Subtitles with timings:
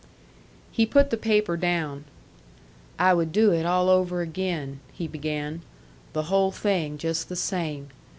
[0.71, 2.05] He put the paper down.
[2.97, 5.61] "I would do it all over again," he began.
[6.13, 7.89] "The whole thing just the same.